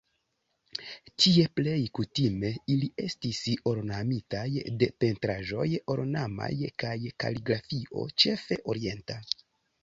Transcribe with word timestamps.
Tie 1.23 1.41
plej 1.57 1.75
kutime 1.99 2.49
ili 2.75 2.87
estis 3.03 3.41
ornamitaj 3.73 4.45
de 4.85 4.89
pentraĵoj 5.05 5.67
ornamaj 5.97 6.51
kaj 6.85 6.95
kaligrafio, 7.27 8.09
ĉefe 8.25 8.59
orienta. 8.75 9.21